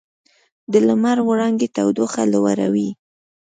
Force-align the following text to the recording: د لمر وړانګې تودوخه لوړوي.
د 0.71 0.73
لمر 0.87 1.17
وړانګې 1.27 1.67
تودوخه 1.75 2.23
لوړوي. 2.33 2.89